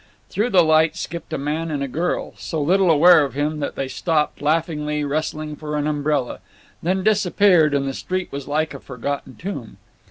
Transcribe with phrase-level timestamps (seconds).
[0.31, 3.75] Through the light skipped a man and a girl, so little aware of him that
[3.75, 6.39] they stopped, laughingly, wrestling for an umbrella,
[6.81, 9.77] then disappeared, and the street was like a forgotten tomb.